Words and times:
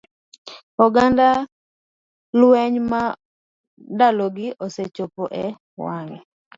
oganda 0.85 1.27
lweny 2.39 2.77
ma 2.91 3.03
ndalogi 3.93 4.47
osechopo 4.65 5.23
e 5.43 5.45
wang'e. 5.83 6.19